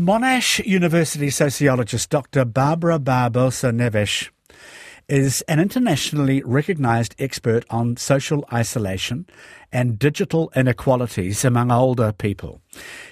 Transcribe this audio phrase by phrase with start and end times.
[0.00, 2.46] Monash University sociologist Dr.
[2.46, 4.30] Barbara Barbosa Neves
[5.08, 9.26] is an internationally recognized expert on social isolation
[9.70, 12.62] and digital inequalities among older people.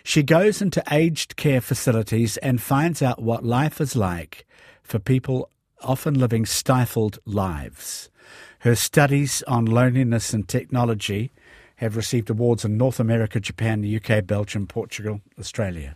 [0.02, 4.46] She goes into aged care facilities and finds out what life is like
[4.82, 5.50] for people
[5.82, 8.08] often living stifled lives.
[8.60, 11.32] Her studies on loneliness and technology
[11.76, 15.94] have received awards in North America, Japan, the UK, Belgium, Portugal, Australia.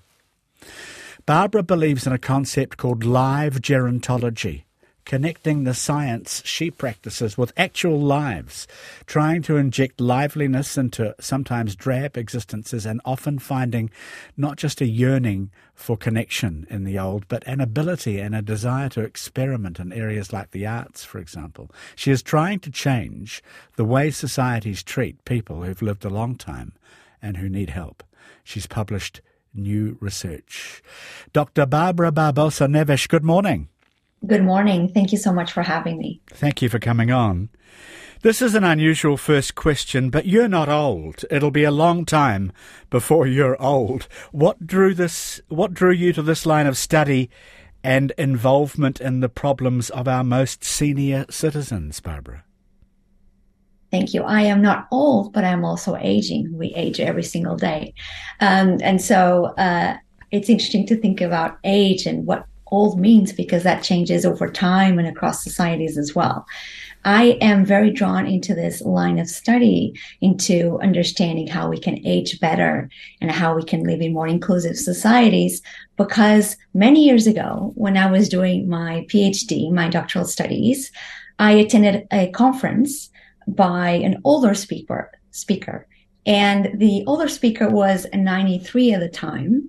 [1.24, 4.64] Barbara believes in a concept called live gerontology,
[5.04, 8.66] connecting the science she practices with actual lives,
[9.06, 13.90] trying to inject liveliness into sometimes drab existences and often finding
[14.36, 18.88] not just a yearning for connection in the old, but an ability and a desire
[18.88, 21.70] to experiment in areas like the arts, for example.
[21.94, 23.42] She is trying to change
[23.76, 26.72] the way societies treat people who've lived a long time
[27.20, 28.02] and who need help.
[28.44, 29.20] She's published
[29.54, 30.82] new research.
[31.32, 31.66] Dr.
[31.66, 33.68] Barbara Barbosa Neves, good morning.
[34.26, 34.88] Good morning.
[34.88, 36.20] Thank you so much for having me.
[36.28, 37.48] Thank you for coming on.
[38.22, 41.24] This is an unusual first question, but you're not old.
[41.28, 42.52] It'll be a long time
[42.88, 44.06] before you're old.
[44.30, 47.30] What drew this what drew you to this line of study
[47.82, 52.44] and involvement in the problems of our most senior citizens, Barbara?
[53.92, 54.22] Thank you.
[54.22, 56.48] I am not old, but I'm also aging.
[56.56, 57.92] We age every single day.
[58.40, 59.98] Um, and so uh,
[60.30, 64.98] it's interesting to think about age and what old means because that changes over time
[64.98, 66.46] and across societies as well.
[67.04, 69.92] I am very drawn into this line of study
[70.22, 72.88] into understanding how we can age better
[73.20, 75.60] and how we can live in more inclusive societies.
[75.98, 80.90] Because many years ago, when I was doing my PhD, my doctoral studies,
[81.38, 83.10] I attended a conference
[83.46, 85.86] by an older speaker speaker
[86.26, 89.68] and the older speaker was 93 at the time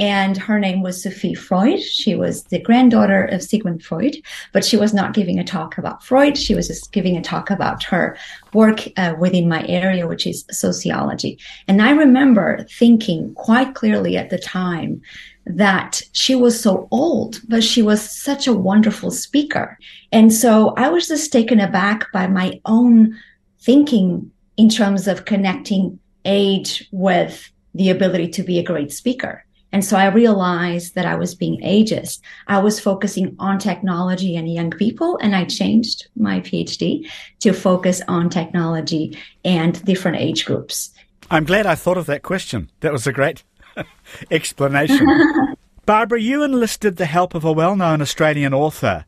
[0.00, 1.78] and her name was Sophie Freud.
[1.78, 4.16] She was the granddaughter of Sigmund Freud,
[4.54, 6.38] but she was not giving a talk about Freud.
[6.38, 8.16] She was just giving a talk about her
[8.54, 11.38] work uh, within my area, which is sociology.
[11.68, 15.02] And I remember thinking quite clearly at the time
[15.46, 19.78] that she was so old, but she was such a wonderful speaker.
[20.12, 23.16] And so I was just taken aback by my own
[23.60, 29.44] thinking in terms of connecting age with the ability to be a great speaker.
[29.72, 32.20] And so I realized that I was being ageist.
[32.48, 37.08] I was focusing on technology and young people, and I changed my PhD
[37.38, 40.90] to focus on technology and different age groups.
[41.30, 42.70] I'm glad I thought of that question.
[42.80, 43.44] That was a great
[44.30, 45.06] explanation.
[45.86, 49.04] Barbara, you enlisted the help of a well known Australian author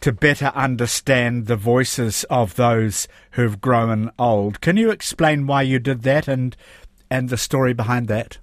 [0.00, 4.60] to better understand the voices of those who've grown old.
[4.60, 6.56] Can you explain why you did that and
[7.10, 8.38] and the story behind that?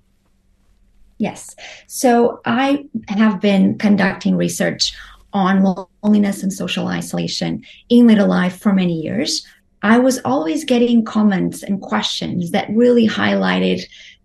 [1.17, 1.55] Yes.
[1.87, 4.93] So I have been conducting research
[5.33, 9.45] on loneliness and social isolation in later life for many years.
[9.81, 13.83] I was always getting comments and questions that really highlighted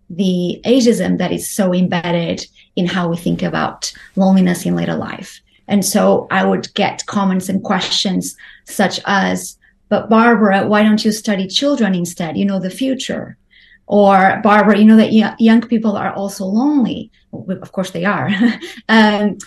[0.09, 5.41] the ageism that is so embedded in how we think about loneliness in later life.
[5.67, 11.11] And so I would get comments and questions such as, but Barbara, why don't you
[11.11, 12.37] study children instead?
[12.37, 13.37] You know, the future.
[13.85, 17.11] Or Barbara, you know that young people are also lonely.
[17.33, 18.29] Of course they are.
[18.89, 19.37] um,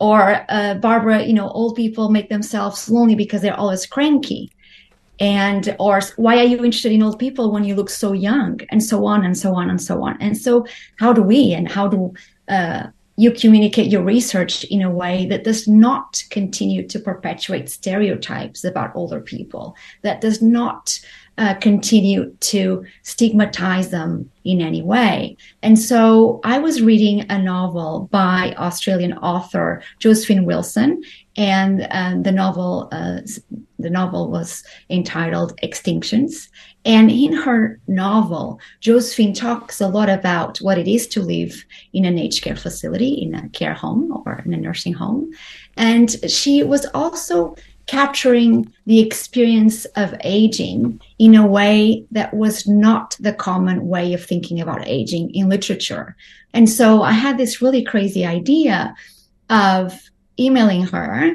[0.00, 4.50] or uh, Barbara, you know, old people make themselves lonely because they're always cranky.
[5.20, 8.82] And, or why are you interested in old people when you look so young and
[8.82, 10.20] so on and so on and so on.
[10.20, 10.66] And so
[10.98, 12.14] how do we and how do,
[12.48, 18.64] uh, you communicate your research in a way that does not continue to perpetuate stereotypes
[18.64, 20.98] about older people, that does not
[21.38, 25.36] uh, continue to stigmatize them in any way.
[25.62, 31.02] And so I was reading a novel by Australian author Josephine Wilson,
[31.36, 33.20] and um, the novel uh,
[33.84, 36.48] the novel was entitled Extinctions.
[36.84, 42.04] And in her novel, Josephine talks a lot about what it is to live in
[42.04, 45.30] an aged care facility, in a care home or in a nursing home.
[45.76, 47.54] And she was also
[47.86, 54.24] capturing the experience of aging in a way that was not the common way of
[54.24, 56.16] thinking about aging in literature.
[56.54, 58.94] And so I had this really crazy idea
[59.50, 60.00] of
[60.38, 61.32] emailing her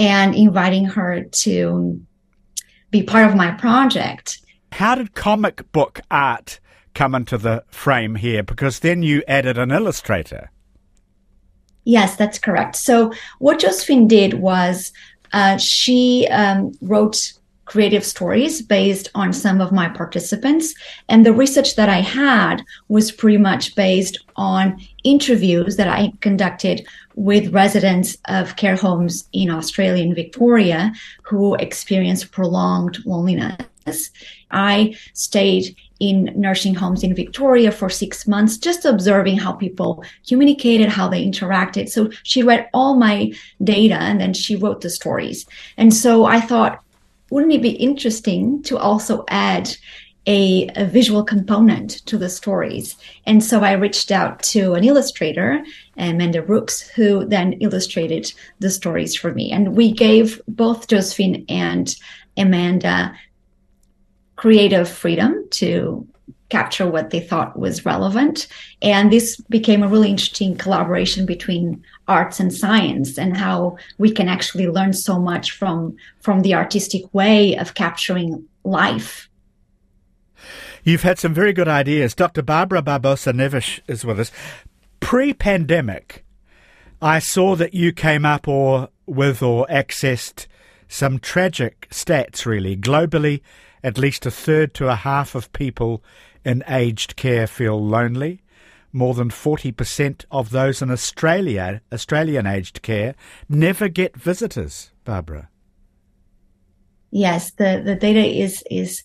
[0.00, 2.00] and inviting her to
[2.90, 4.40] be part of my project.
[4.72, 6.58] How did comic book art
[6.94, 8.42] come into the frame here?
[8.42, 10.50] Because then you added an illustrator.
[11.84, 12.76] Yes, that's correct.
[12.76, 14.90] So what Josephine did was
[15.34, 17.34] uh, she um, wrote
[17.70, 20.74] creative stories based on some of my participants.
[21.08, 26.84] And the research that I had was pretty much based on interviews that I conducted
[27.14, 34.10] with residents of care homes in Australia and Victoria who experienced prolonged loneliness.
[34.50, 40.88] I stayed in nursing homes in Victoria for six months, just observing how people communicated,
[40.88, 41.88] how they interacted.
[41.88, 43.32] So she read all my
[43.62, 45.46] data and then she wrote the stories.
[45.76, 46.82] And so I thought,
[47.30, 49.70] wouldn't it be interesting to also add
[50.26, 52.94] a, a, visual component to the stories.
[53.24, 55.64] And so I reached out to an illustrator,
[55.96, 59.50] Amanda Brooks, who then illustrated the stories for me.
[59.50, 61.94] And we gave both Josephine and
[62.36, 63.16] Amanda
[64.36, 66.06] creative freedom to
[66.50, 68.48] capture what they thought was relevant.
[68.82, 74.28] And this became a really interesting collaboration between arts and science and how we can
[74.28, 79.28] actually learn so much from, from the artistic way of capturing life.
[80.82, 82.14] You've had some very good ideas.
[82.14, 82.42] Dr.
[82.42, 84.32] Barbara Barbosa Neves is with us.
[84.98, 86.24] Pre pandemic,
[87.00, 90.46] I saw that you came up or with or accessed
[90.88, 92.76] some tragic stats, really.
[92.76, 93.40] Globally,
[93.82, 96.02] at least a third to a half of people
[96.44, 98.42] in aged care feel lonely.
[98.92, 103.14] More than 40% of those in Australia, Australian aged care,
[103.48, 105.48] never get visitors, Barbara.
[107.12, 109.04] Yes, the, the data is, is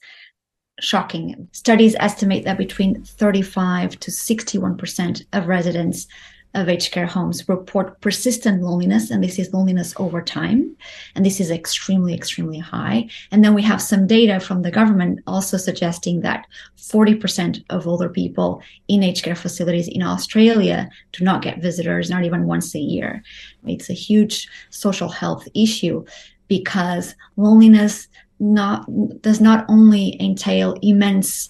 [0.79, 1.47] shocking.
[1.51, 6.07] Studies estimate that between 35 to 61% of residents
[6.55, 10.75] of aged care homes report persistent loneliness, and this is loneliness over time.
[11.13, 13.09] And this is extremely, extremely high.
[13.31, 16.47] And then we have some data from the government also suggesting that
[16.77, 22.25] 40% of older people in aged care facilities in Australia do not get visitors, not
[22.25, 23.23] even once a year.
[23.65, 26.05] It's a huge social health issue
[26.47, 28.07] because loneliness
[28.39, 28.85] not
[29.21, 31.49] does not only entail immense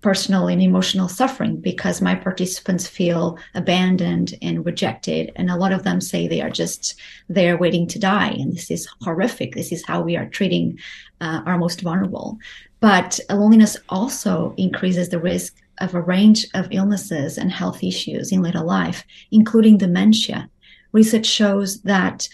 [0.00, 5.32] personal and emotional suffering because my participants feel abandoned and rejected.
[5.36, 8.28] And a lot of them say they are just there waiting to die.
[8.28, 9.54] And this is horrific.
[9.54, 10.78] This is how we are treating
[11.20, 12.38] uh, our most vulnerable.
[12.80, 18.42] But loneliness also increases the risk of a range of illnesses and health issues in
[18.42, 20.48] later life, including dementia.
[20.92, 22.28] Research shows that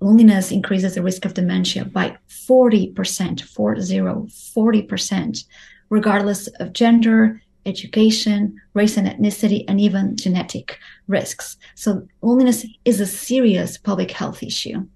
[0.00, 5.44] loneliness increases the risk of dementia by 40%, 40, 40%,
[5.90, 11.56] regardless of gender, education, race and ethnicity, and even genetic risks.
[11.74, 14.86] So loneliness is a serious public health issue.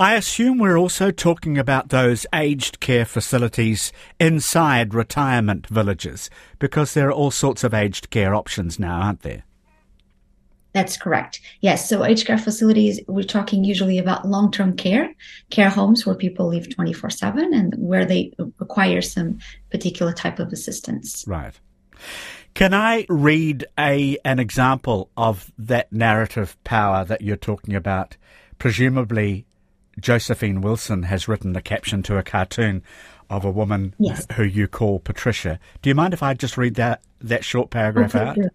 [0.00, 6.30] I assume we're also talking about those aged care facilities inside retirement villages
[6.60, 9.42] because there are all sorts of aged care options now, aren't there?
[10.72, 11.40] That's correct.
[11.60, 11.88] Yes.
[11.88, 15.14] So aged care facilities, we're talking usually about long-term care,
[15.50, 19.38] care homes where people live 24-7 and where they require some
[19.70, 21.24] particular type of assistance.
[21.26, 21.58] Right.
[22.54, 28.16] Can I read a an example of that narrative power that you're talking about?
[28.58, 29.46] Presumably,
[30.00, 32.82] Josephine Wilson has written the caption to a cartoon
[33.30, 34.26] of a woman yes.
[34.34, 35.60] who you call Patricia.
[35.82, 38.34] Do you mind if I just read that that short paragraph okay, out?
[38.34, 38.48] Do.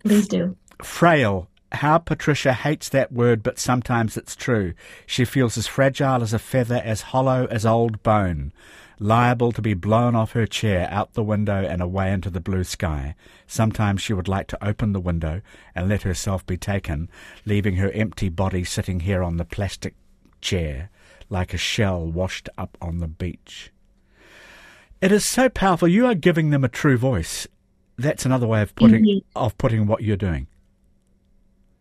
[0.00, 0.56] Please do.
[0.84, 1.48] Frail.
[1.72, 4.74] How Patricia hates that word, but sometimes it's true.
[5.06, 8.52] She feels as fragile as a feather, as hollow as old bone,
[8.98, 12.64] liable to be blown off her chair, out the window, and away into the blue
[12.64, 13.14] sky.
[13.46, 15.42] Sometimes she would like to open the window
[15.72, 17.08] and let herself be taken,
[17.46, 19.94] leaving her empty body sitting here on the plastic
[20.40, 20.90] chair,
[21.28, 23.70] like a shell washed up on the beach.
[25.00, 25.88] It is so powerful.
[25.88, 27.46] You are giving them a true voice.
[27.96, 29.38] That's another way of putting mm-hmm.
[29.38, 30.46] of putting what you're doing.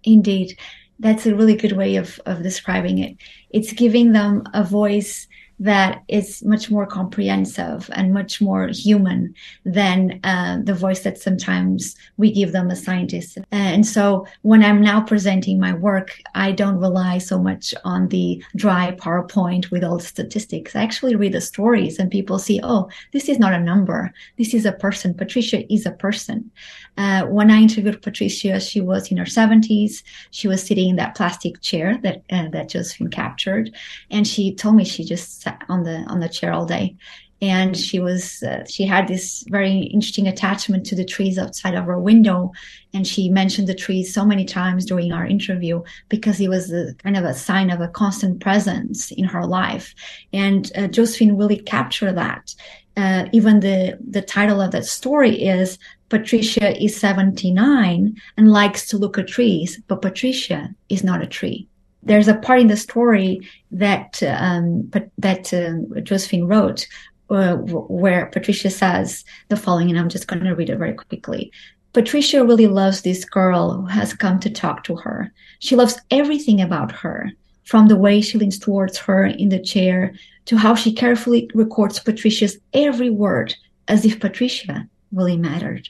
[0.03, 0.57] Indeed.
[0.99, 3.17] That's a really good way of, of describing it.
[3.51, 5.27] It's giving them a voice
[5.59, 9.33] that is much more comprehensive and much more human
[9.65, 13.37] than uh, the voice that sometimes we give them as scientists.
[13.51, 18.43] And so when I'm now presenting my work, I don't rely so much on the
[18.55, 20.75] dry PowerPoint with all the statistics.
[20.75, 24.13] I actually read the stories and people see, oh, this is not a number.
[24.37, 25.13] This is a person.
[25.13, 26.49] Patricia is a person.
[26.97, 30.03] Uh, when I interviewed Patricia, she was in her 70s.
[30.31, 33.73] She was sitting in that plastic chair that uh, that Josephine captured,
[34.11, 36.95] and she told me she just on the on the chair all day.
[37.41, 41.85] And she was uh, she had this very interesting attachment to the trees outside of
[41.85, 42.51] her window.
[42.93, 46.93] And she mentioned the trees so many times during our interview because it was a,
[46.95, 49.95] kind of a sign of a constant presence in her life.
[50.33, 52.53] And uh, josephine really captured that.
[52.97, 55.79] Uh, even the the title of that story is
[56.09, 61.68] patricia is 79 and likes to look at trees but patricia is not a tree
[62.03, 63.41] there's a part in the story
[63.71, 66.87] that um, that uh, Josephine wrote
[67.29, 71.51] uh, where Patricia says the following, and I'm just going to read it very quickly.
[71.93, 75.31] Patricia really loves this girl who has come to talk to her.
[75.59, 77.31] She loves everything about her,
[77.63, 80.13] from the way she leans towards her in the chair
[80.45, 83.55] to how she carefully records Patricia's every word
[83.87, 85.87] as if Patricia really mattered.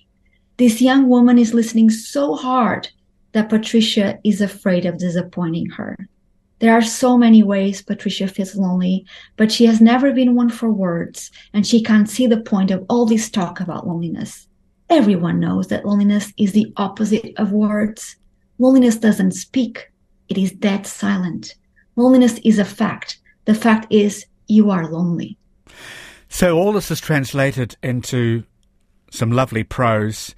[0.58, 2.90] This young woman is listening so hard
[3.32, 5.98] that Patricia is afraid of disappointing her.
[6.60, 9.06] There are so many ways Patricia feels lonely,
[9.38, 12.86] but she has never been one for words, and she can't see the point of
[12.90, 14.48] all this talk about loneliness.
[14.90, 18.18] Everyone knows that loneliness is the opposite of words.
[18.58, 19.90] Loneliness doesn't speak,
[20.28, 21.56] it is dead silent.
[21.96, 23.20] Loneliness is a fact.
[23.46, 25.38] The fact is, you are lonely.
[26.28, 28.44] So, all this is translated into
[29.12, 30.36] some lovely prose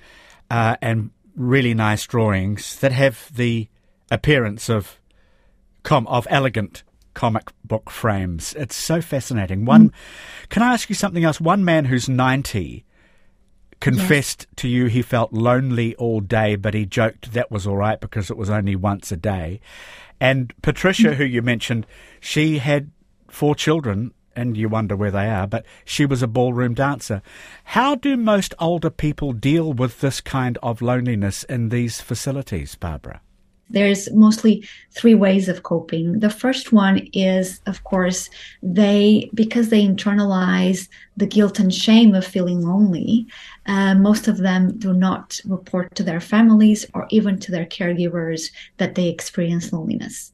[0.50, 3.68] uh, and really nice drawings that have the
[4.10, 5.00] appearance of
[5.84, 6.84] com- of elegant
[7.14, 8.54] comic book frames.
[8.58, 9.66] It's so fascinating.
[9.66, 9.94] One, mm.
[10.50, 11.42] can I ask you something else?
[11.42, 12.86] One man who's ninety
[13.80, 14.56] confessed yes.
[14.58, 18.30] to you he felt lonely all day, but he joked that was all right because
[18.30, 19.60] it was only once a day.
[20.20, 21.16] And Patricia, mm.
[21.16, 21.88] who you mentioned,
[22.20, 22.92] she had
[23.28, 27.22] four children and you wonder where they are, but she was a ballroom dancer.
[27.64, 33.22] How do most older people deal with this kind of loneliness in these facilities, Barbara?
[33.72, 36.20] there's mostly three ways of coping.
[36.20, 38.30] The first one is, of course,
[38.62, 43.28] they, because they internalize the guilt and shame of feeling lonely,
[43.66, 48.52] uh, most of them do not report to their families or even to their caregivers
[48.78, 50.34] that they experience loneliness.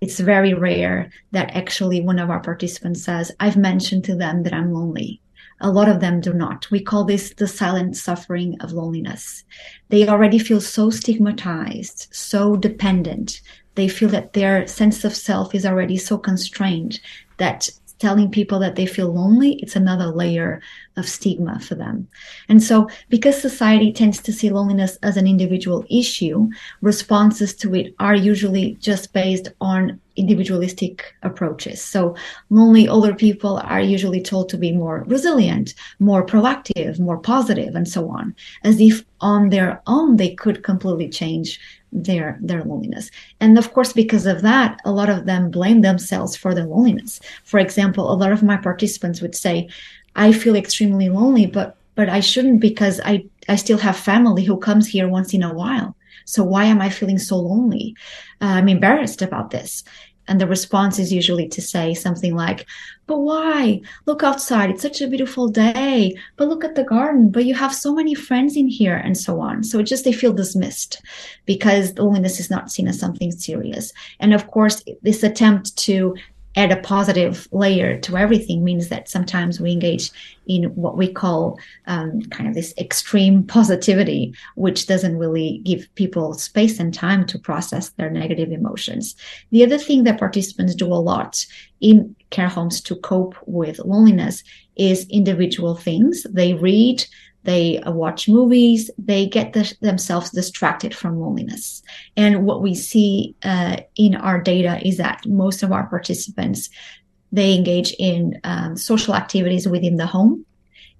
[0.00, 4.54] It's very rare that actually one of our participants says, I've mentioned to them that
[4.54, 5.20] I'm lonely
[5.60, 6.70] a lot of them do not.
[6.70, 9.44] We call this the silent suffering of loneliness.
[9.88, 13.40] They already feel so stigmatized, so dependent.
[13.74, 17.00] They feel that their sense of self is already so constrained
[17.38, 20.60] that telling people that they feel lonely, it's another layer
[20.96, 22.08] of stigma for them.
[22.48, 26.48] And so, because society tends to see loneliness as an individual issue,
[26.80, 31.82] responses to it are usually just based on individualistic approaches.
[31.82, 32.16] So,
[32.50, 37.88] lonely older people are usually told to be more resilient, more proactive, more positive, and
[37.88, 41.60] so on, as if on their own they could completely change
[41.92, 43.10] their their loneliness.
[43.40, 47.20] And of course because of that a lot of them blame themselves for their loneliness.
[47.44, 49.68] For example a lot of my participants would say
[50.16, 54.56] i feel extremely lonely but but i shouldn't because i i still have family who
[54.58, 55.96] comes here once in a while.
[56.24, 57.94] So why am i feeling so lonely?
[58.40, 59.84] Uh, i'm embarrassed about this.
[60.28, 62.66] And the response is usually to say something like,
[63.08, 63.80] but why?
[64.06, 64.70] Look outside.
[64.70, 66.14] It's such a beautiful day.
[66.36, 67.30] But look at the garden.
[67.30, 69.64] But you have so many friends in here and so on.
[69.64, 71.00] So it just they feel dismissed
[71.46, 73.92] because loneliness is not seen as something serious.
[74.20, 76.14] And of course, this attempt to
[76.58, 80.10] add a positive layer to everything means that sometimes we engage
[80.46, 86.34] in what we call um, kind of this extreme positivity, which doesn't really give people
[86.34, 89.14] space and time to process their negative emotions.
[89.52, 91.46] The other thing that participants do a lot
[91.80, 94.42] in care homes to cope with loneliness
[94.74, 96.26] is individual things.
[96.28, 97.04] They read,
[97.48, 101.82] they uh, watch movies, they get the, themselves distracted from loneliness.
[102.14, 106.68] And what we see uh, in our data is that most of our participants
[107.32, 110.44] they engage in um, social activities within the home,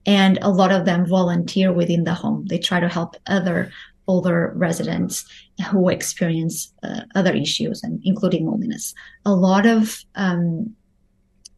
[0.04, 2.44] and a lot of them volunteer within the home.
[2.46, 3.70] They try to help other
[4.06, 5.24] older residents
[5.70, 8.94] who experience uh, other issues, and including loneliness.
[9.24, 10.74] A lot of um,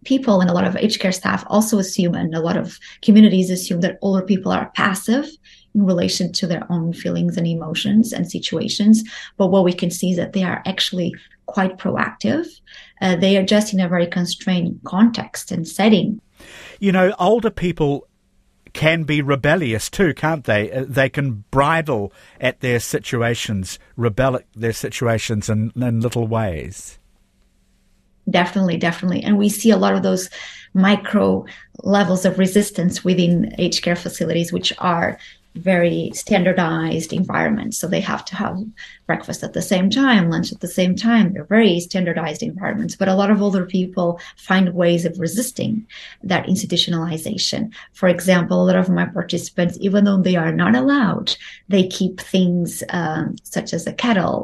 [0.04, 3.50] people and a lot of aged care staff also assume, and a lot of communities
[3.50, 5.26] assume that older people are passive
[5.74, 9.04] in relation to their own feelings and emotions and situations.
[9.36, 11.14] But what we can see is that they are actually
[11.46, 12.46] quite proactive.
[13.00, 16.20] Uh, they are just in a very constrained context and setting.
[16.78, 18.06] You know, older people
[18.72, 20.70] can be rebellious too, can't they?
[20.70, 26.99] Uh, they can bridle at their situations, rebel at their situations in, in little ways
[28.30, 30.30] definitely definitely and we see a lot of those
[30.72, 31.44] micro
[31.82, 35.18] levels of resistance within aged care facilities which are
[35.54, 37.78] very standardized environments.
[37.78, 38.58] So they have to have
[39.10, 41.32] breakfast at the same time, lunch at the same time.
[41.32, 42.94] They're very standardized environments.
[42.94, 45.72] But a lot of older people find ways of resisting
[46.32, 47.62] that institutionalization.
[48.00, 51.28] For example, a lot of my participants, even though they are not allowed,
[51.74, 54.38] they keep things um, such as a kettle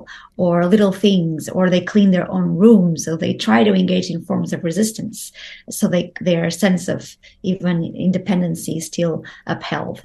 [0.44, 2.99] or little things, or they clean their own rooms.
[3.04, 5.32] So they try to engage in forms of resistance.
[5.70, 7.00] So they, their sense of
[7.42, 9.99] even independency is still upheld.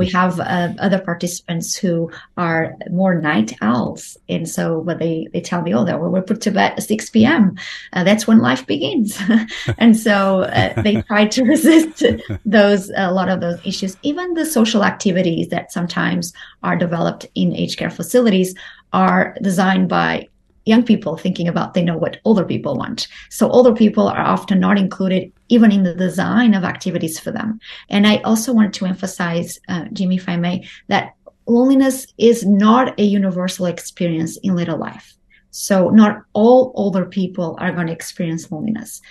[0.00, 1.94] We have uh, other participants who
[2.36, 3.99] are more night owls.
[4.28, 7.10] And so what they, they tell me, oh, that we're put to bed at 6
[7.10, 7.56] p.m.
[7.92, 9.20] Uh, that's when life begins.
[9.78, 12.02] and so uh, they try to resist
[12.44, 13.96] those, a lot of those issues.
[14.02, 18.54] Even the social activities that sometimes are developed in aged care facilities
[18.92, 20.26] are designed by
[20.66, 23.08] young people thinking about they know what older people want.
[23.30, 27.60] So older people are often not included even in the design of activities for them.
[27.88, 31.14] And I also wanted to emphasize, uh, Jimmy, if I may, that
[31.50, 35.14] loneliness is not a universal experience in later life.
[35.50, 39.02] So not all older people are going to experience loneliness.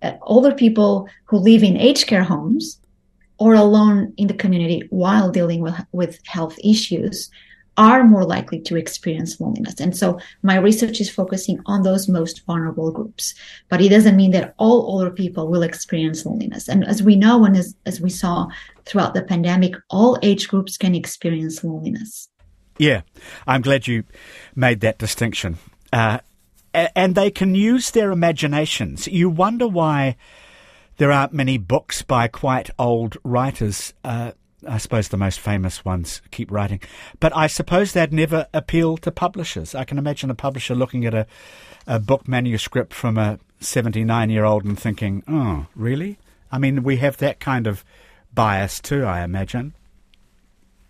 [0.00, 2.80] Uh, older people who live in aged care homes
[3.38, 7.30] or alone in the community while dealing with, with health issues
[7.76, 9.80] are more likely to experience loneliness.
[9.80, 13.34] And so my research is focusing on those most vulnerable groups.
[13.68, 16.68] But it doesn't mean that all older people will experience loneliness.
[16.68, 18.48] And as we know, and as, as we saw
[18.84, 22.28] throughout the pandemic, all age groups can experience loneliness.
[22.78, 23.02] Yeah,
[23.46, 24.04] I'm glad you
[24.54, 25.58] made that distinction.
[25.92, 26.18] Uh,
[26.74, 29.06] and they can use their imaginations.
[29.06, 30.16] You wonder why
[30.96, 33.92] there aren't many books by quite old writers.
[34.04, 34.32] Uh,
[34.66, 36.80] I suppose the most famous ones keep writing.
[37.20, 39.74] But I suppose they'd never appeal to publishers.
[39.74, 41.26] I can imagine a publisher looking at a,
[41.86, 46.18] a book manuscript from a 79 year old and thinking, oh, really?
[46.50, 47.84] I mean, we have that kind of
[48.34, 49.74] bias too, I imagine.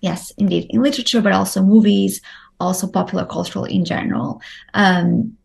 [0.00, 0.67] Yes, indeed.
[0.71, 2.21] In literature, but also movies,
[2.59, 4.41] also popular cultural in general.
[4.75, 5.37] Um,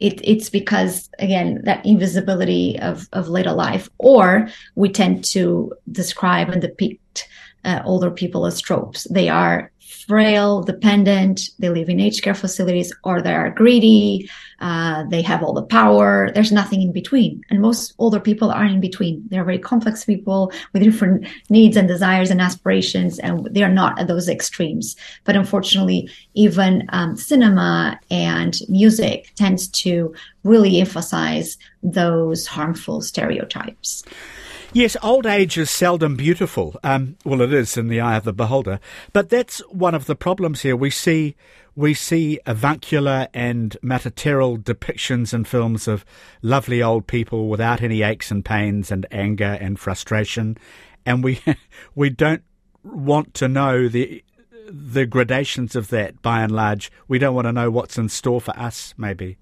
[0.00, 6.50] it, it's because again that invisibility of, of later life or we tend to describe
[6.50, 7.28] and depict
[7.68, 9.06] uh, older people as tropes.
[9.10, 9.70] They are
[10.06, 14.28] frail, dependent, they live in aged care facilities, or they are greedy,
[14.60, 16.30] uh, they have all the power.
[16.34, 17.42] There's nothing in between.
[17.50, 19.22] And most older people are in between.
[19.28, 23.98] They're very complex people with different needs and desires and aspirations, and they are not
[23.98, 24.96] at those extremes.
[25.24, 34.04] But unfortunately, even um, cinema and music tends to really emphasize those harmful stereotypes.
[34.74, 36.78] Yes, old age is seldom beautiful.
[36.84, 38.80] Um, well, it is in the eye of the beholder,
[39.14, 40.76] but that's one of the problems here.
[40.76, 41.36] We see
[41.74, 46.04] we see avuncular and maternal depictions in films of
[46.42, 50.58] lovely old people without any aches and pains and anger and frustration,
[51.06, 51.40] and we
[51.94, 52.42] we don't
[52.82, 54.22] want to know the
[54.68, 56.20] the gradations of that.
[56.20, 58.92] By and large, we don't want to know what's in store for us.
[58.98, 59.38] Maybe.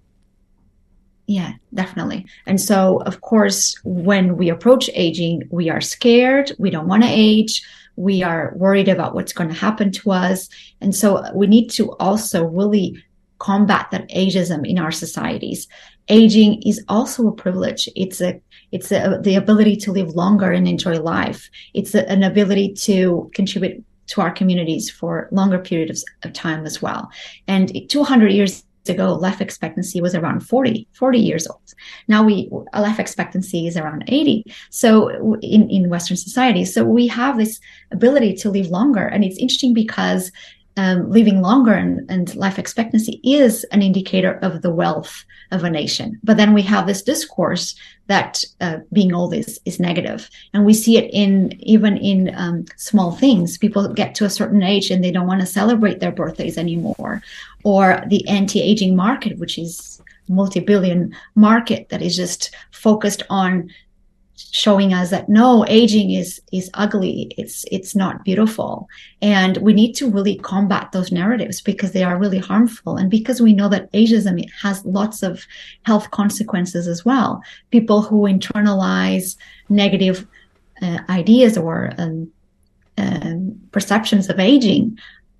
[1.26, 2.26] Yeah, definitely.
[2.46, 6.52] And so, of course, when we approach aging, we are scared.
[6.58, 7.62] We don't want to age.
[7.96, 10.48] We are worried about what's going to happen to us.
[10.80, 13.02] And so uh, we need to also really
[13.38, 15.66] combat that ageism in our societies.
[16.08, 17.88] Aging is also a privilege.
[17.96, 21.50] It's a, it's a, the ability to live longer and enjoy life.
[21.74, 26.80] It's a, an ability to contribute to our communities for longer periods of time as
[26.80, 27.10] well.
[27.48, 31.75] And 200 years ago, life expectancy was around 40, 40 years old.
[32.09, 34.44] Now we, life expectancy is around 80.
[34.70, 37.61] So in, in Western society, so we have this
[37.92, 39.07] ability to live longer.
[39.07, 40.33] And it's interesting because
[40.77, 45.70] um, living longer and, and, life expectancy is an indicator of the wealth of a
[45.70, 46.18] nation.
[46.24, 47.74] But then we have this discourse
[48.09, 50.30] that uh, being old is, is negative.
[50.52, 53.59] And we see it in even in um, small things.
[53.59, 57.22] People get to a certain age and they don't want to celebrate their birthdays anymore.
[57.64, 63.70] Or the anti aging market, which is multi billion market that is just focused on
[64.37, 68.87] showing us that no aging is is ugly it's it's not beautiful
[69.22, 73.40] and we need to really combat those narratives because they are really harmful and because
[73.40, 75.46] we know that ageism has lots of
[75.85, 79.37] health consequences as well people who internalize
[79.70, 80.27] negative
[80.83, 82.31] uh, ideas or um,
[82.99, 84.99] um, perceptions of aging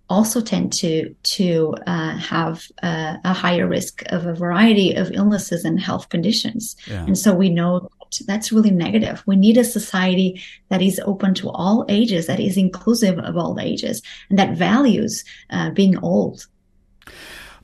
[0.09, 5.65] also tend to to uh, have uh, a higher risk of a variety of illnesses
[5.65, 6.77] and health conditions.
[6.87, 7.05] Yeah.
[7.05, 7.91] And so we know
[8.27, 9.23] that's really negative.
[9.27, 13.59] We need a society that is open to all ages, that is inclusive of all
[13.61, 16.47] ages, and that values uh, being old.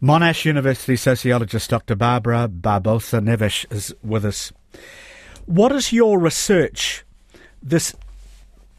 [0.02, 1.94] Monash University sociologist Dr.
[1.94, 4.52] Barbara Barbosa Neves is with us.
[5.46, 7.04] What is your research,
[7.62, 7.94] this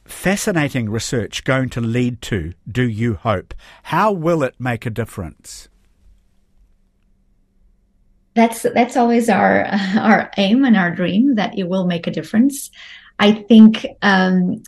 [0.05, 3.53] fascinating research, going to lead to, do you hope?
[3.83, 5.69] How will it make a difference?
[8.35, 9.65] That's that's always our
[9.97, 12.69] our aim and our dream that it will make a difference.
[13.19, 14.63] I think um,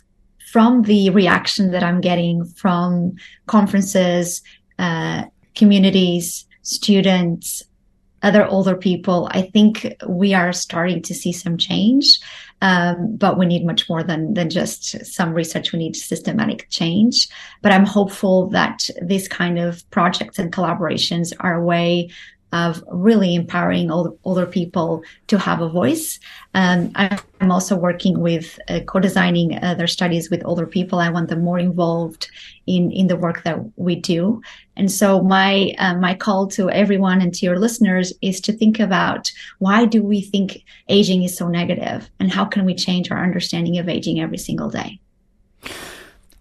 [0.52, 4.42] from the reaction that I'm getting from conferences,
[4.78, 5.24] uh,
[5.54, 7.64] communities, students,
[8.22, 12.18] other older people, I think we are starting to see some change.
[12.62, 15.72] Um, but we need much more than than just some research.
[15.72, 17.28] We need systematic change.
[17.60, 22.08] But I'm hopeful that these kind of projects and collaborations are a way
[22.60, 22.70] of
[23.08, 26.06] really empowering older, older people to have a voice.
[26.54, 26.78] Um,
[27.40, 30.98] I'm also working with uh, co-designing their studies with older people.
[30.98, 32.22] I want them more involved
[32.66, 34.40] in in the work that we do.
[34.76, 38.80] And so my uh, my call to everyone and to your listeners is to think
[38.80, 39.22] about
[39.58, 40.48] why do we think
[40.88, 44.70] aging is so negative, and how can we change our understanding of aging every single
[44.70, 44.98] day.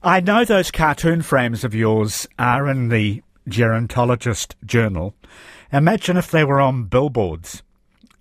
[0.03, 5.13] I know those cartoon frames of yours are in the Gerontologist Journal.
[5.75, 7.61] Imagine if they were on billboards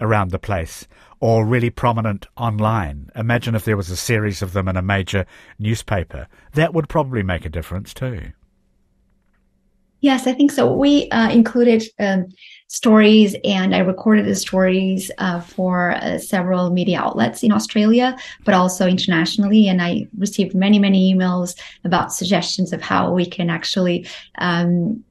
[0.00, 0.88] around the place
[1.20, 3.12] or really prominent online.
[3.14, 5.24] Imagine if there was a series of them in a major
[5.60, 6.26] newspaper.
[6.54, 8.32] That would probably make a difference too.
[10.00, 10.72] Yes, I think so.
[10.72, 12.26] We uh, included um,
[12.66, 18.54] stories and I recorded the stories uh, for uh, several media outlets in Australia, but
[18.54, 19.68] also internationally.
[19.68, 25.04] And I received many, many emails about suggestions of how we can actually um,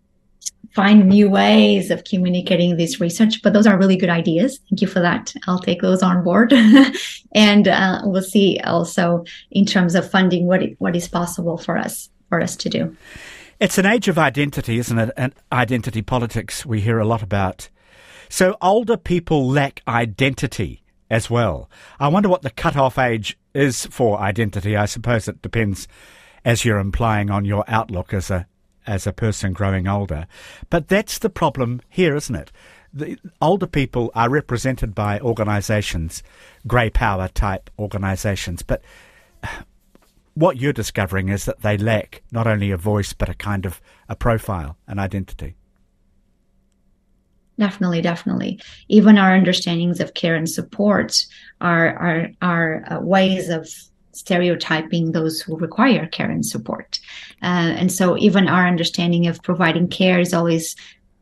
[0.74, 3.42] find new ways of communicating this research.
[3.42, 4.60] But those are really good ideas.
[4.70, 5.34] Thank you for that.
[5.48, 6.54] I'll take those on board.
[7.36, 11.78] and uh, we'll see also in terms of funding what it, what is possible for
[11.78, 12.96] us for us to do.
[13.60, 15.12] It's an age of identity, isn't it?
[15.16, 17.70] And identity politics we hear a lot about.
[18.28, 21.70] So older people lack identity as well.
[22.00, 24.76] I wonder what the cut-off age is for identity.
[24.76, 25.88] I suppose it depends,
[26.44, 28.48] as you're implying, on your outlook as a
[28.86, 30.28] as a person growing older.
[30.70, 32.52] But that's the problem here, isn't it?
[32.94, 36.22] The older people are represented by organisations,
[36.68, 38.84] grey power type organisations, but
[40.36, 43.82] what you're discovering is that they lack not only a voice but a kind of
[44.10, 45.56] a profile, an identity.
[47.60, 48.60] Definitely, definitely.
[48.88, 51.24] Even our understandings of care and support
[51.62, 53.70] are are are uh, ways of
[54.14, 57.00] stereotyping those who require care and support.
[57.42, 60.76] Uh, and so even our understanding of providing care is always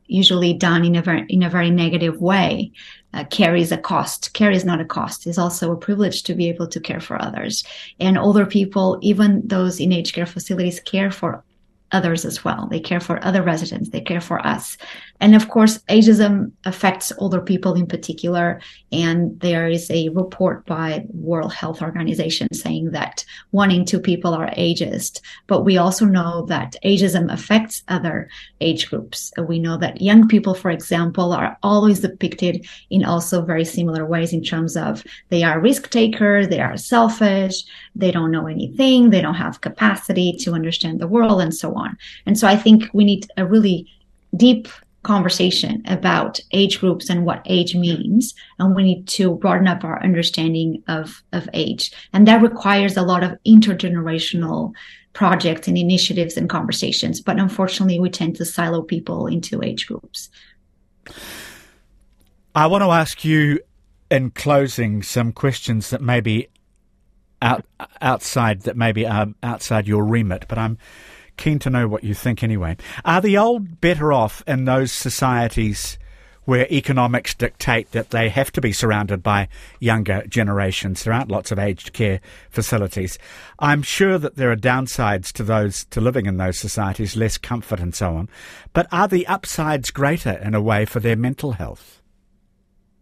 [0.07, 2.71] usually done in a very, in a very negative way.
[3.13, 4.33] Uh, care is a cost.
[4.33, 5.25] Care is not a cost.
[5.25, 7.63] It's also a privilege to be able to care for others.
[7.99, 11.43] And older people, even those in aged care facilities, care for
[11.91, 12.67] others as well.
[12.69, 13.89] They care for other residents.
[13.89, 14.77] They care for us.
[15.19, 18.61] And of course, ageism affects older people in particular.
[18.91, 24.33] And there is a report by World Health Organization saying that one in two people
[24.33, 25.21] are ageist.
[25.47, 28.29] But we also know that ageism affects other
[28.61, 29.31] age groups.
[29.37, 34.33] We know that young people, for example, are always depicted in also very similar ways
[34.33, 37.63] in terms of they are risk takers, they are selfish,
[37.95, 41.80] they don't know anything, they don't have capacity to understand the world, and so on.
[42.25, 43.87] And so I think we need a really
[44.35, 44.67] deep
[45.03, 48.35] conversation about age groups and what age means.
[48.59, 51.91] And we need to broaden up our understanding of of age.
[52.13, 54.73] And that requires a lot of intergenerational
[55.13, 57.19] projects and initiatives and conversations.
[57.19, 60.29] But unfortunately we tend to silo people into age groups.
[62.53, 63.59] I want to ask you
[64.09, 66.47] in closing some questions that may be
[67.41, 67.65] out
[68.01, 70.77] outside that maybe are um, outside your remit but i'm
[71.41, 72.77] keen to know what you think anyway.
[73.03, 75.97] Are the old better off in those societies
[76.45, 79.47] where economics dictate that they have to be surrounded by
[79.79, 81.03] younger generations?
[81.03, 83.17] There aren't lots of aged care facilities.
[83.57, 87.79] I'm sure that there are downsides to those to living in those societies, less comfort
[87.79, 88.29] and so on.
[88.73, 92.00] But are the upsides greater in a way for their mental health?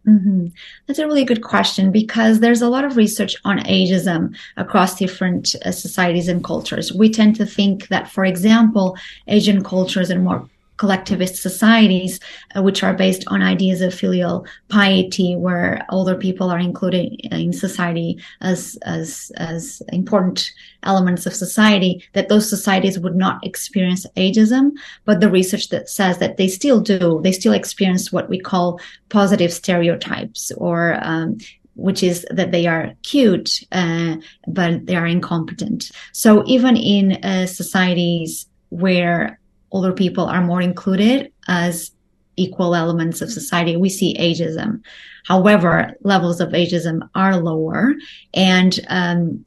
[0.08, 0.48] Mm-hmm.
[0.88, 5.56] That's a really good question because there's a lot of research on ageism across different
[5.66, 6.94] uh, societies and cultures.
[6.94, 12.20] We tend to think that, for example, Asian cultures are more collectivist societies,
[12.56, 17.54] uh, which are based on ideas of filial piety, where older people are included in
[17.54, 20.52] society as as as important
[20.84, 24.72] elements of society, that those societies would not experience ageism.
[25.06, 28.80] But the research that says that they still do, they still experience what we call
[29.10, 31.38] positive stereotypes or um,
[31.76, 34.16] which is that they are cute, uh,
[34.48, 35.92] but they are incompetent.
[36.12, 39.39] So even in uh, societies where
[39.72, 41.92] older people are more included as
[42.36, 43.76] equal elements of society.
[43.76, 44.82] We see ageism.
[45.26, 47.96] However, levels of ageism are lower
[48.34, 49.46] and, um,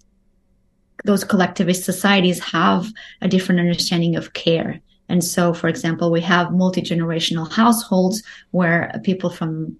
[1.04, 2.87] those collectivist societies have
[3.20, 4.80] a different understanding of care.
[5.08, 9.76] And so, for example, we have multi-generational households where people from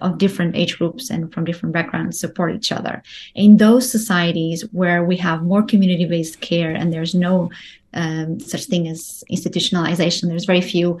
[0.00, 3.02] of different age groups and from different backgrounds support each other.
[3.34, 7.50] In those societies where we have more community-based care and there's no
[7.94, 10.28] um, such thing as institutionalization.
[10.28, 10.98] There's very few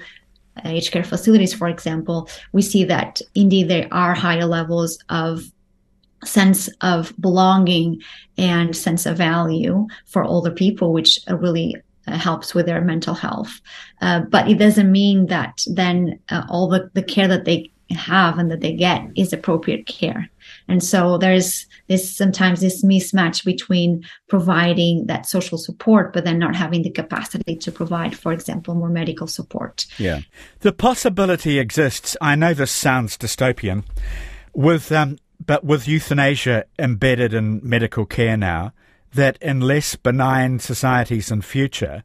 [0.58, 2.28] uh, aged care facilities, for example.
[2.52, 5.42] We see that indeed there are higher levels of
[6.24, 8.02] sense of belonging
[8.38, 13.60] and sense of value for older people, which really helps with their mental health.
[14.00, 18.38] Uh, but it doesn't mean that then uh, all the, the care that they have
[18.38, 20.30] and that they get is appropriate care.
[20.68, 26.56] And so there's this sometimes this mismatch between providing that social support, but then not
[26.56, 29.86] having the capacity to provide, for example, more medical support.
[29.98, 30.20] Yeah.
[30.60, 32.16] The possibility exists.
[32.20, 33.84] I know this sounds dystopian
[34.54, 38.72] with, um, but with euthanasia embedded in medical care now,
[39.14, 42.02] that in less benign societies in future,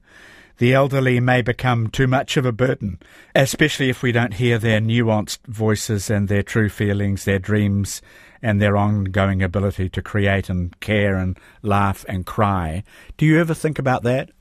[0.58, 3.00] the elderly may become too much of a burden,
[3.36, 8.02] especially if we don't hear their nuanced voices and their true feelings, their dreams,
[8.42, 12.84] and their ongoing ability to create and care and laugh and cry.
[13.18, 14.32] Do you ever think about that?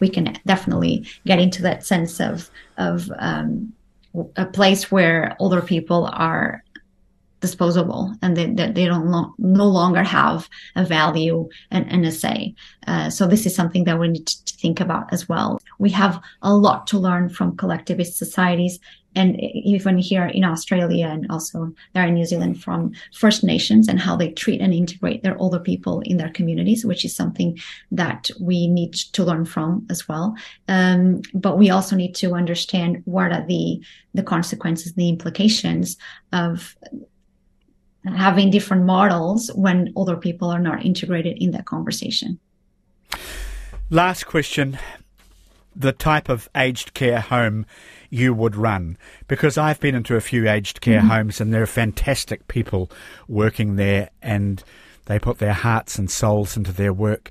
[0.00, 3.72] We can definitely get into that sense of of um,
[4.36, 6.63] a place where older people are
[7.44, 12.10] disposable and they, they, they don't lo- no longer have a value and, and a
[12.10, 12.54] say.
[12.86, 15.60] Uh, so this is something that we need to think about as well.
[15.78, 18.80] We have a lot to learn from collectivist societies
[19.16, 24.00] and even here in Australia and also there in New Zealand from First Nations and
[24.00, 27.58] how they treat and integrate their older people in their communities, which is something
[27.92, 30.34] that we need to learn from as well.
[30.68, 33.80] Um, but we also need to understand what are the
[34.14, 35.96] the consequences, the implications
[36.32, 36.76] of
[38.04, 42.38] having different models when older people are not integrated in that conversation.
[43.90, 44.78] Last question
[45.76, 47.66] the type of aged care home
[48.10, 48.96] you would run?
[49.26, 51.08] Because I've been into a few aged care mm-hmm.
[51.08, 52.90] homes and there are fantastic people
[53.28, 54.62] working there and
[55.06, 57.30] they put their hearts and souls into their work.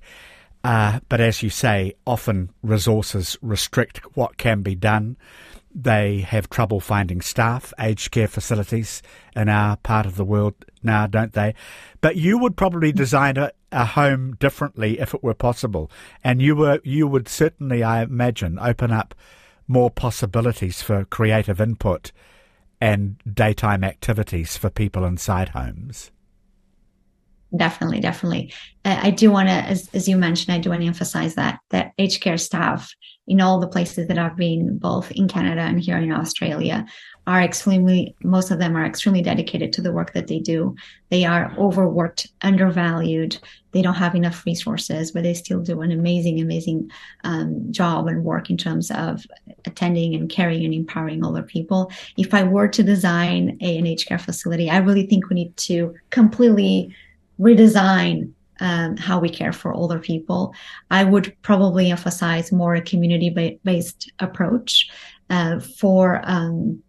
[0.63, 5.17] Uh, but as you say, often resources restrict what can be done.
[5.75, 9.01] They have trouble finding staff, aged care facilities
[9.35, 11.55] in our part of the world now, don't they?
[11.99, 12.97] But you would probably mm-hmm.
[12.97, 15.89] design a, a home differently if it were possible,
[16.23, 19.15] and you were you would certainly, I imagine, open up
[19.67, 22.11] more possibilities for creative input
[22.79, 26.11] and daytime activities for people inside homes.
[27.55, 28.51] Definitely, definitely.
[28.83, 31.93] I do want to, as, as you mentioned, I do want to emphasize that that
[31.99, 32.91] aged care staff
[33.27, 36.85] in all the places that I've been, both in Canada and here in Australia,
[37.25, 40.75] are extremely, most of them are extremely dedicated to the work that they do.
[41.09, 43.37] They are overworked, undervalued.
[43.71, 46.91] They don't have enough resources, but they still do an amazing, amazing
[47.23, 49.25] um, job and work in terms of
[49.65, 51.91] attending and caring and empowering other people.
[52.17, 55.55] If I were to design a, an aged care facility, I really think we need
[55.57, 56.93] to completely
[57.39, 60.53] redesign um, how we care for older people.
[60.89, 64.89] I would probably emphasize more a community based approach
[65.29, 66.81] uh, for um,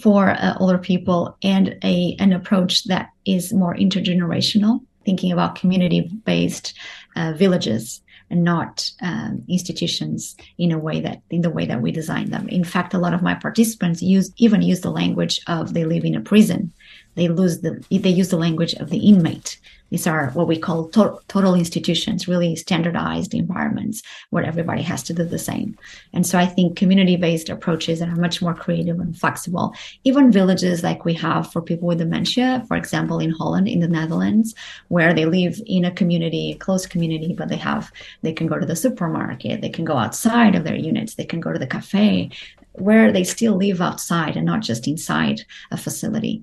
[0.00, 6.10] for uh, older people and a an approach that is more intergenerational, thinking about community
[6.24, 6.76] based
[7.14, 11.92] uh, villages and not um, institutions in a way that in the way that we
[11.92, 12.48] design them.
[12.48, 16.04] In fact, a lot of my participants use even use the language of they live
[16.04, 16.72] in a prison.
[17.16, 19.58] They lose the they use the language of the inmate
[19.90, 25.14] these are what we call to- total institutions, really standardized environments where everybody has to
[25.14, 25.78] do the same.
[26.12, 29.74] And so I think community based approaches that are much more creative and flexible.
[30.02, 33.88] Even villages like we have for people with dementia, for example, in Holland, in the
[33.88, 34.54] Netherlands,
[34.88, 38.58] where they live in a community, a close community, but they have, they can go
[38.58, 41.66] to the supermarket, they can go outside of their units, they can go to the
[41.66, 42.30] cafe,
[42.72, 46.42] where they still live outside and not just inside a facility.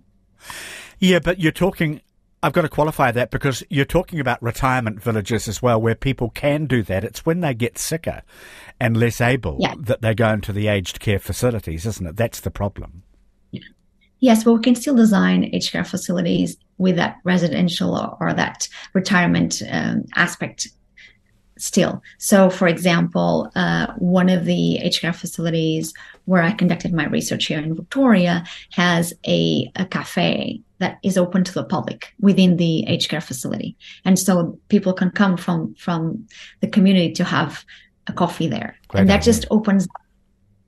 [0.99, 2.01] Yeah, but you're talking
[2.43, 6.29] I've got to qualify that because you're talking about retirement villages as well, where people
[6.29, 7.06] can do that.
[7.06, 8.21] It's when they get sicker
[8.82, 9.75] and less able yeah.
[9.77, 12.17] that they go into the aged care facilities, isn't it?
[12.17, 13.03] That's the problem.
[14.19, 18.67] Yes, but we can still design aged care facilities with that residential or, or that
[18.93, 20.67] retirement um, aspect
[21.58, 22.01] still.
[22.19, 25.93] So, for example, uh, one of the aged care facilities
[26.25, 31.43] where I conducted my research here in Victoria has a, a cafe that is open
[31.43, 33.75] to the public within the aged care facility.
[34.05, 36.27] And so people can come from, from
[36.62, 37.65] the community to have
[38.07, 38.77] a coffee there.
[38.93, 39.88] And that just opens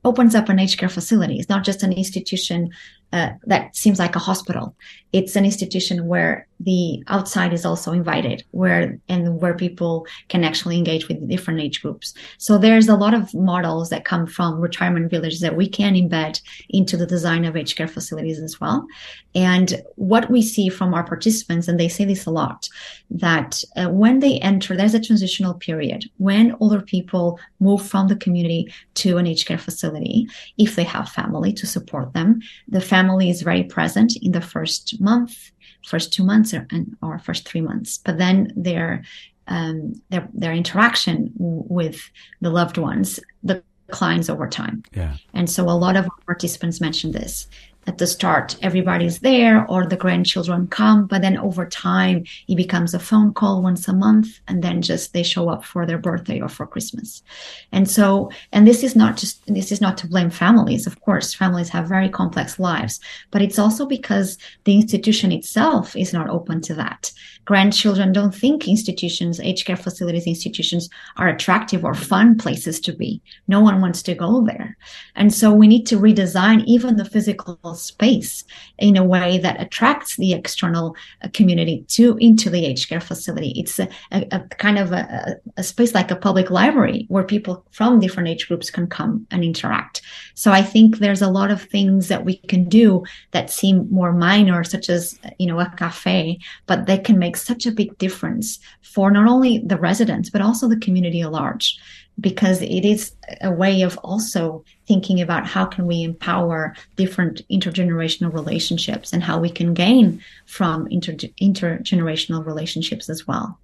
[0.06, 1.40] opens up an aged care facility.
[1.40, 2.70] It's not just an institution
[3.16, 4.76] uh, that seems like a hospital.
[5.14, 10.78] It's an institution where the outside is also invited, where and where people can actually
[10.78, 12.14] engage with different age groups.
[12.38, 16.42] So there's a lot of models that come from retirement villages that we can embed
[16.70, 18.86] into the design of aged care facilities as well.
[19.34, 22.68] And what we see from our participants, and they say this a lot,
[23.10, 28.16] that uh, when they enter, there's a transitional period when older people move from the
[28.16, 30.28] community to an aged care facility.
[30.58, 34.42] If they have family to support them, the family family is very present in the
[34.42, 35.52] first month,
[35.86, 36.68] first two months, or,
[37.02, 38.00] or first three months.
[38.06, 39.04] But then their
[39.48, 42.10] um, their their interaction with
[42.42, 44.84] the loved ones declines over time.
[44.96, 45.16] Yeah.
[45.34, 47.48] And so a lot of participants mentioned this
[47.88, 52.94] at the start everybody's there or the grandchildren come but then over time it becomes
[52.94, 56.40] a phone call once a month and then just they show up for their birthday
[56.40, 57.24] or for christmas.
[57.72, 61.34] And so and this is not just this is not to blame families of course
[61.34, 63.00] families have very complex lives
[63.32, 67.12] but it's also because the institution itself is not open to that.
[67.46, 73.22] Grandchildren don't think institutions aged care facilities institutions are attractive or fun places to be.
[73.48, 74.76] No one wants to go there.
[75.16, 78.44] And so we need to redesign even the physical space
[78.78, 83.54] in a way that attracts the external uh, community to into the aged care facility.
[83.56, 87.66] It's a, a, a kind of a, a, space like a public library where people
[87.72, 90.02] from different age groups can come and interact.
[90.34, 94.14] So I think there's a lot of things that we can do that seem more
[94.14, 98.60] minor, such as you know a cafe, but they can make such a big difference
[98.82, 101.78] for not only the residents but also the community at large
[102.20, 108.34] because it is a way of also thinking about how can we empower different intergenerational
[108.34, 113.60] relationships and how we can gain from inter- intergenerational relationships as well.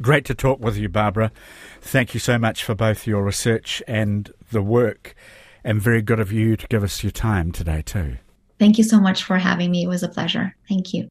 [0.00, 1.30] Great to talk with you, Barbara.
[1.80, 5.14] Thank you so much for both your research and the work,
[5.62, 8.18] and very good of you to give us your time today, too.
[8.58, 9.84] Thank you so much for having me.
[9.84, 10.56] It was a pleasure.
[10.68, 11.08] Thank you.